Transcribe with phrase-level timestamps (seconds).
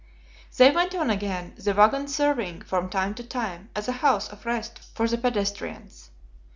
[0.57, 4.47] They went on again, the wagon serving, from time to time, as a house of
[4.47, 6.09] rest for the pedestrians.